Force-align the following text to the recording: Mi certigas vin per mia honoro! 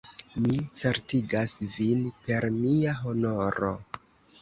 Mi 0.45 0.55
certigas 0.83 1.55
vin 1.75 2.03
per 2.25 2.51
mia 2.59 2.99
honoro! 3.07 3.75